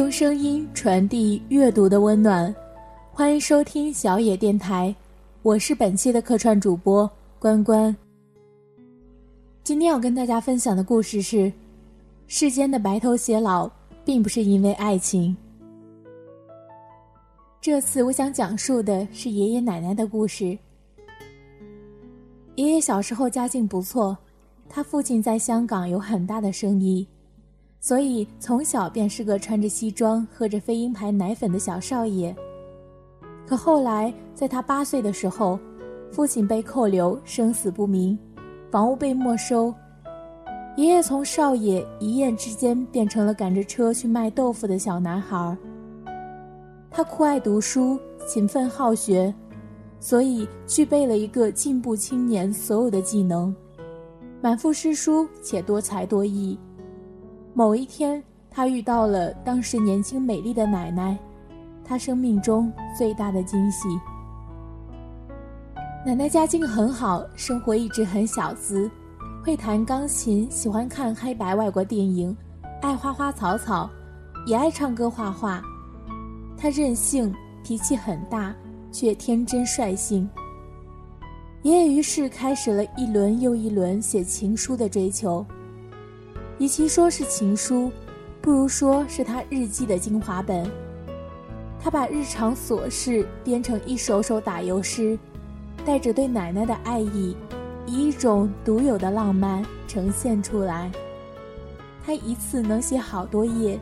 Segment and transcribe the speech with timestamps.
[0.00, 2.52] 用声音传递阅读的温暖，
[3.12, 4.96] 欢迎收听小野电台，
[5.42, 7.08] 我是本期的客串主播
[7.38, 7.94] 关关。
[9.62, 11.52] 今天要跟大家分享的故事是：
[12.28, 13.70] 世间的白头偕老，
[14.02, 15.36] 并不是因为爱情。
[17.60, 20.56] 这次我想讲述的是爷爷奶奶的故事。
[22.54, 24.16] 爷爷小时候家境不错，
[24.66, 27.06] 他父亲在香港有很大的生意。
[27.80, 32.34] 所以从小便是个穿着西装、喝着飞鹰牌奶粉的小少爷。
[33.46, 35.58] 可后来，在他八岁的时候，
[36.12, 38.16] 父亲被扣留，生死不明，
[38.70, 39.74] 房屋被没收，
[40.76, 45.56] 爷爷从少爷一夜之间变成了赶着车去卖豆腐的小男孩。
[46.90, 49.34] 他酷爱读书，勤奋好学，
[49.98, 53.54] 所以具备了一个进步青年所有的技能，
[54.42, 56.58] 满腹诗书且多才多艺。
[57.60, 61.14] 某一天，他遇到了当时年轻美丽的奶奶，
[61.84, 63.86] 他生命中最大的惊喜。
[66.06, 68.90] 奶奶家境很好，生活一直很小资，
[69.44, 72.34] 会弹钢琴，喜欢看黑白外国电影，
[72.80, 73.90] 爱花花草草，
[74.46, 75.62] 也爱唱歌画画。
[76.56, 77.30] 她任性，
[77.62, 78.54] 脾气很大，
[78.90, 80.26] 却天真率性。
[81.60, 85.44] 爷爷于是开始了一轮又一轮写情书的追求。
[86.60, 87.90] 与其说是情书，
[88.42, 90.70] 不如说是他日记的精华本。
[91.82, 95.18] 他把日常琐事编成一首首打油诗，
[95.86, 97.34] 带着对奶奶的爱意，
[97.86, 100.92] 以一种独有的浪漫呈现出来。
[102.04, 103.80] 他一次能写好多页，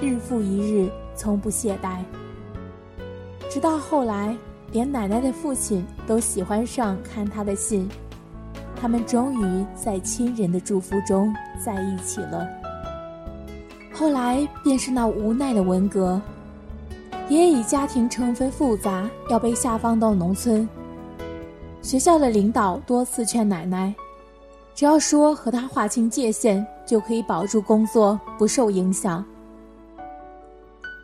[0.00, 1.98] 日复一日，从不懈怠。
[3.50, 4.36] 直到后来，
[4.70, 7.88] 连奶奶的父亲都喜欢上看他的信。
[8.82, 11.32] 他们终于在亲人的祝福中
[11.64, 12.48] 在一起了。
[13.92, 16.20] 后来便是那无奈的文革，
[17.28, 20.68] 爷爷以家庭成分复杂，要被下放到农村。
[21.80, 23.94] 学校的领导多次劝奶奶，
[24.74, 29.24] 只要说和他划清界限，就可以保住工作不受影响。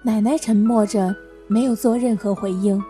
[0.02, 1.14] 奶奶沉默着，
[1.46, 2.82] 没有做任何回应。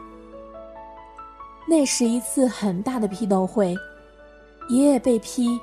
[1.69, 3.77] 那是一次很大的批斗会。
[4.69, 5.59] 爷爷被批，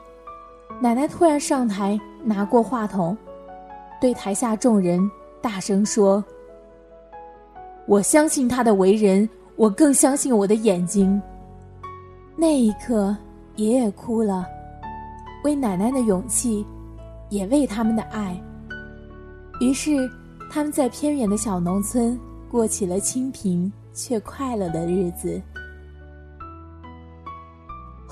[0.81, 3.15] 奶奶突然上台拿过话筒，
[4.01, 4.99] 对台下众人
[5.41, 6.23] 大声说
[7.85, 11.21] ：“我相信他的为人，我更相信我的眼睛。”
[12.35, 13.15] 那一刻，
[13.57, 14.45] 爷爷哭了，
[15.43, 16.65] 为奶奶的勇气，
[17.29, 18.35] 也为他们的爱。
[19.61, 20.09] 于是，
[20.51, 25.39] 他们在偏远的小农村过起了清贫却快乐的日子。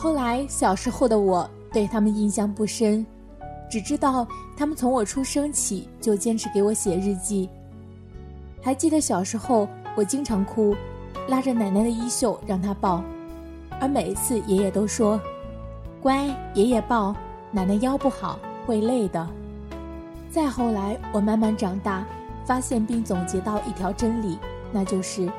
[0.03, 3.05] 后来，小时候的我对他们印象不深，
[3.71, 4.27] 只知道
[4.57, 7.49] 他们从我出生起就坚持给我写日记。
[8.61, 9.65] 还记得小时候，
[9.95, 10.75] 我经常哭，
[11.29, 13.01] 拉着奶奶的衣袖让她抱，
[13.79, 15.17] 而每一次爷爷都说
[16.03, 17.15] ：“乖，爷爷抱，
[17.49, 19.25] 奶奶腰不好，会累的。”
[20.29, 22.05] 再后来，我慢慢长大，
[22.43, 24.37] 发现并总结到一条真理，
[24.69, 25.31] 那就是，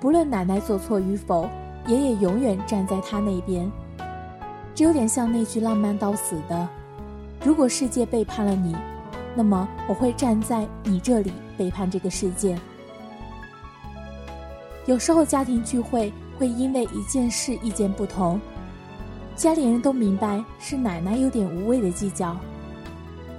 [0.00, 1.48] 不论奶奶做错与否，
[1.86, 3.70] 爷爷永远站在她那边。
[4.74, 6.68] 这有点像那句浪漫到死的
[7.44, 8.74] ：“如果世界背叛了你，
[9.34, 12.58] 那么我会站在你这里背叛这个世界。”
[14.86, 18.40] 有时候家庭聚会会因为一件事意见不同，
[19.36, 22.36] 家里人都明白是奶奶有点无谓的计较，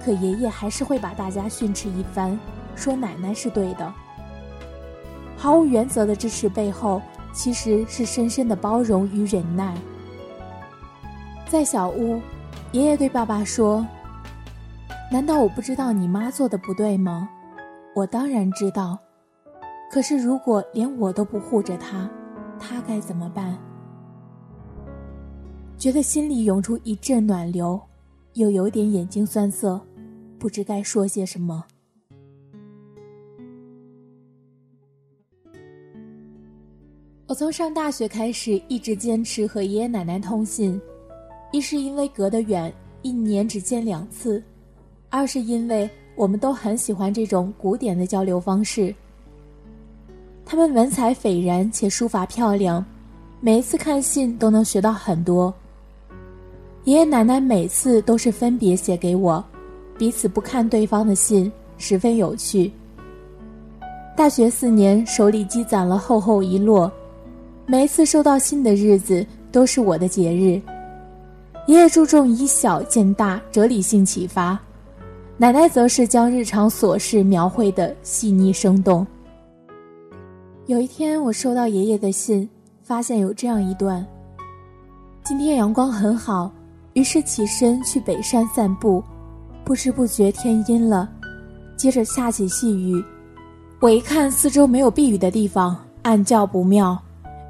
[0.02, 2.38] 可爷爷还是会把大家训斥一番，
[2.76, 3.92] 说奶奶是对的。
[5.36, 7.02] 毫无原则的支持背后，
[7.34, 9.74] 其实是深深的包容与忍耐。
[11.48, 12.20] 在小屋，
[12.72, 13.86] 爷爷对爸爸说
[15.12, 17.28] ：“难道我不知道你妈做的不对吗？
[17.94, 18.98] 我当然知道。
[19.92, 22.10] 可是如果连我都不护着她，
[22.58, 23.56] 她该怎么办？”
[25.78, 27.80] 觉得心里涌出一阵暖流，
[28.32, 29.80] 又有点眼睛酸涩，
[30.38, 31.64] 不知该说些什么。
[37.28, 40.80] 我从上大学开始，一直坚持和爷爷奶奶通信。
[41.54, 44.42] 一是因为隔得远，一年只见两次；
[45.08, 48.92] 二是因为我们都很喜欢这种古典的交流方式。
[50.44, 52.84] 他们文采斐然且书法漂亮，
[53.38, 55.54] 每一次看信都能学到很多。
[56.82, 59.42] 爷爷奶奶每次都是分别写给我，
[59.96, 62.68] 彼此不看对方的信，十分有趣。
[64.16, 66.90] 大学四年，手里积攒了厚厚一摞，
[67.64, 70.60] 每一次收到信的日子都是我的节日。
[71.66, 74.58] 爷爷注重以小见大，哲理性启发，
[75.38, 79.06] 奶奶则是将日常琐事描绘的细腻生动。
[80.66, 82.46] 有一天，我收到爷爷的信，
[82.82, 84.06] 发现有这样一段：
[85.24, 86.52] 今天阳光很好，
[86.92, 89.02] 于是起身去北山散步，
[89.64, 91.08] 不知不觉天阴了，
[91.78, 93.02] 接着下起细雨。
[93.80, 96.98] 我一看四周没有避雨的地方，暗叫不妙，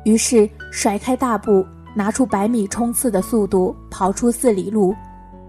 [0.05, 4.95] 于是甩开大步，拿出百米冲刺的速度跑出四里路。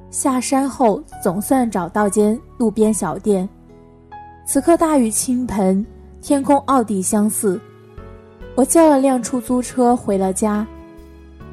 [0.10, 3.48] 下山后，总算找到间路边小店。
[4.48, 5.86] 此刻大雨倾盆。
[6.22, 7.62] 天空奥底相似，
[8.56, 10.66] 我叫了辆出租车回了家。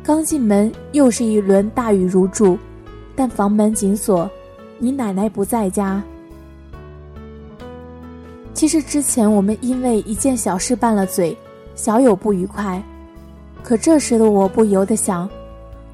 [0.02, 2.56] 刚进门，又是一轮大雨如注，
[3.14, 4.30] 但房门紧锁，
[4.78, 6.02] 你奶奶不在家。
[8.54, 11.36] 其实之前我们因为一件小事拌了嘴，
[11.74, 12.82] 小有不愉快。
[13.62, 15.28] 可这时的我不由得想，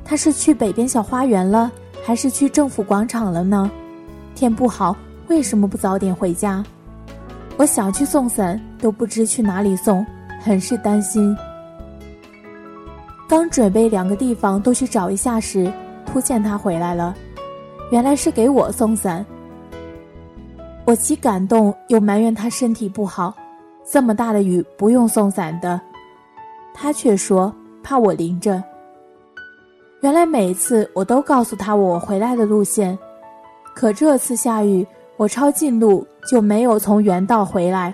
[0.05, 1.70] 他是去北边小花园了，
[2.03, 3.70] 还是去政府广场了呢？
[4.35, 4.97] 天不好，
[5.29, 6.65] 为什么不早点回家？
[7.56, 10.05] 我想去送伞，都不知去哪里送，
[10.41, 11.37] 很是担心。
[13.29, 15.71] 刚准备两个地方都去找一下时，
[16.06, 17.14] 突见他回来了，
[17.91, 19.25] 原来是给我送伞。
[20.87, 23.35] 我既感动又埋怨他身体不好，
[23.91, 25.79] 这么大的雨不用送伞的，
[26.81, 27.53] 他却说
[27.83, 28.63] 怕我淋着。
[30.01, 32.97] 原来每次我都告诉他我回来的路线，
[33.75, 34.87] 可这次下雨。
[35.17, 37.93] 我抄近路就没有从原道回来，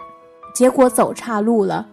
[0.55, 1.89] 结果走岔路了。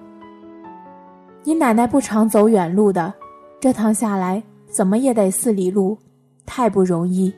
[1.45, 3.13] 你奶奶不常走远路的，
[3.61, 5.97] 这趟下来怎么也得四里路，
[6.45, 7.33] 太不容易。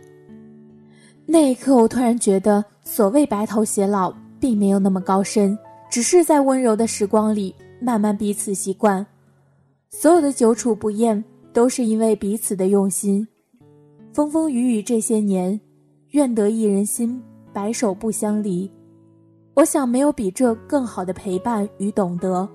[1.28, 5.56] 那一刻，我突然觉得，所谓白头偕老，并没有那么高深，
[5.92, 9.06] 只是在温柔的时光里，慢慢彼此习惯。
[9.96, 11.24] 所有的久处不厌，
[11.54, 13.26] 都是因为彼此的用心。
[14.12, 15.58] 风风雨雨这些年，
[16.10, 17.22] 愿得一人心。
[17.54, 18.70] 白首不相离，
[19.54, 22.50] 我想没有比这更好的陪伴与懂得。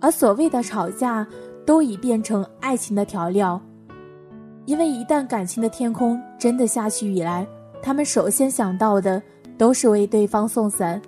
[0.00, 1.24] 而所谓的吵架，
[1.64, 3.62] 都已变成爱情的调料。
[4.66, 7.46] 因为一旦感情的天空真的下起雨来，
[7.80, 9.22] 他们首先想到的
[9.56, 11.00] 都是为对方送伞。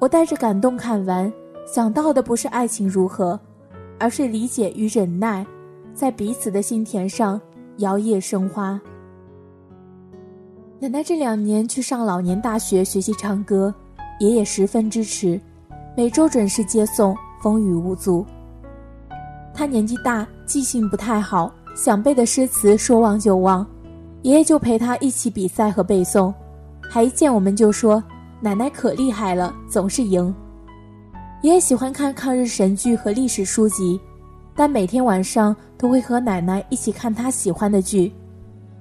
[0.00, 1.30] 我带着感动看完，
[1.66, 3.38] 想到的不是爱情如何，
[4.02, 5.46] 而是理解与忍耐，
[5.94, 7.40] 在彼此的心田上
[7.76, 8.80] 摇曳生花。
[10.80, 13.72] 奶奶这两年去上老年大学学习唱歌，
[14.18, 15.40] 爷爷十分支持，
[15.96, 18.26] 每周准时接送，风雨无阻。
[19.54, 23.64] 他年纪大，记性不太好，想背的诗词说忘就忘，
[24.22, 26.34] 爷爷就陪他一起比赛和背诵，
[26.90, 28.02] 还一见我们就说
[28.42, 30.34] ：“奶奶可厉害了，总是赢。”
[31.42, 34.00] 爷爷喜欢看抗日神剧和历史书籍，
[34.54, 38.12] 但每天晚上都会和奶奶一起看他喜欢的剧。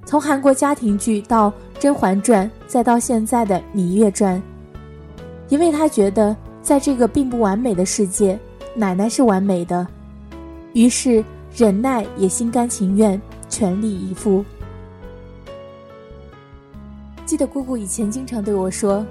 [0.06, 1.50] 从韩国家庭剧到
[1.80, 4.38] 《甄嬛传》，再到现在的《芈月传》，
[5.50, 8.40] 因为他觉得在这个并不完美的世界，
[8.76, 9.88] 奶奶是完美的，
[10.74, 11.26] 于是
[11.56, 13.20] 忍耐也心甘情愿，
[13.50, 14.46] 全力以赴。
[17.26, 19.04] 记得姑姑以前经常对我说：“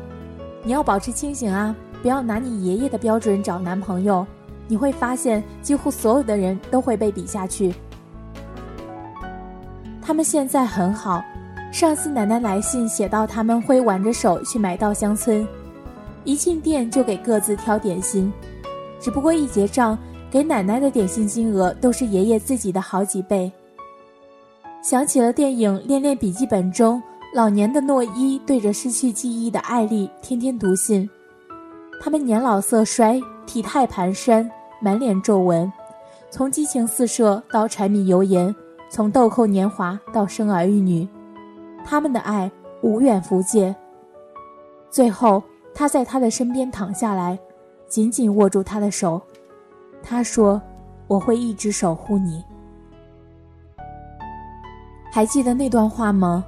[0.62, 4.26] 你要保持清醒啊，不要拿你爷爷的标准找男朋友，
[4.68, 7.74] 你会发现几乎所有的人都会被比下去。”
[10.02, 11.22] 他们现在很好。
[11.72, 15.46] 上次奶奶来信写到，他们会挽着手去买稻香村，
[16.24, 18.32] 一进店就给各自挑点心，
[18.98, 19.96] 只不过一结账，
[20.32, 23.52] 给奶奶的点心金额都是爷爷自己的好几倍。
[24.82, 27.00] 想起了电影《恋恋笔记本》中，
[27.32, 31.08] 老年的诺伊对着失去记忆的艾丽天天读信，
[32.02, 34.48] 他们年老色衰，体态蹒跚，
[34.80, 35.70] 满脸皱纹，
[36.30, 38.52] 从激情四射到柴米油盐。
[38.92, 41.06] 从豆蔻年华到生儿育女，
[41.84, 42.50] 他们的爱
[42.82, 43.72] 无远弗届。
[44.90, 45.40] 最后，
[45.72, 47.38] 他在他的身边躺下来，
[47.86, 49.22] 紧紧握住他的手。
[50.02, 50.60] 他说
[51.06, 52.42] ：“我会一直守护你。”
[55.12, 56.44] 还记得那段话吗？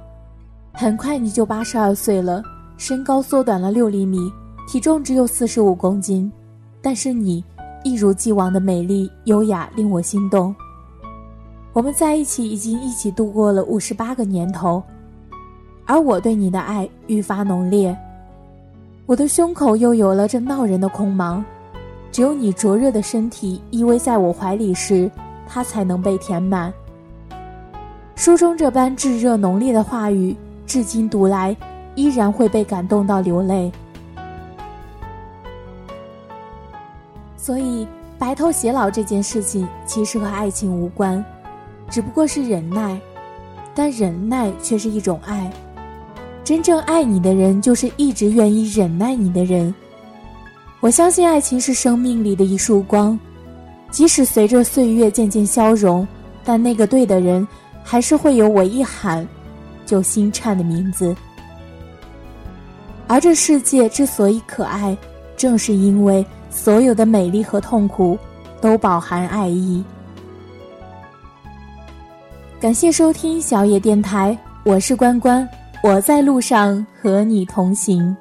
[0.73, 2.43] 很快你就八十二岁了，
[2.75, 4.29] 身高缩短了六厘米，
[4.67, 6.31] 体重只有四十五公斤，
[6.81, 7.43] 但是你
[7.83, 10.55] 一如既往的美丽优雅，令我心动。
[11.73, 14.81] 我们在一起已经一起度过了五十八个年头，
[15.85, 17.95] 而我对你的爱愈发浓烈。
[19.05, 21.43] 我的胸口又有了这闹人的空茫，
[22.11, 25.11] 只有你灼热的身体依偎在我怀里时，
[25.45, 26.73] 它才能被填满。
[28.15, 31.55] 书中这般炙热浓烈的话语，至今读来
[31.95, 33.71] 依然会被感动到流泪。
[37.43, 37.85] 所以，
[38.17, 41.21] 白头偕老这件事情其实和爱情无关。
[41.89, 42.97] 只不过是忍耐，
[43.75, 45.51] 但忍耐却是一种爱。
[46.41, 49.75] 真正爱你的人，就是一直愿意忍耐你的人。
[50.79, 53.19] 我相信爱情是生命里的一束光，
[53.91, 56.07] 即使随着岁月渐渐消融，
[56.45, 57.45] 但那个对的人，
[57.83, 59.27] 还是会有我一喊
[59.85, 61.13] 就心颤的名字。
[63.05, 64.97] 而这世界之所以可爱，
[65.35, 68.17] 正是因为所有的美丽和痛苦，
[68.61, 69.83] 都饱含爱意。
[72.61, 75.47] 感谢收听小野电台，我是关关。
[75.83, 78.15] 我在路上和你同行。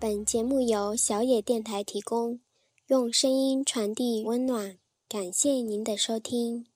[0.00, 2.40] 本节目由小野电台提供，
[2.88, 4.76] 用声音传递温暖。
[5.08, 6.69] 感谢您的收听。